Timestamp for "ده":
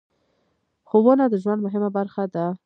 2.35-2.45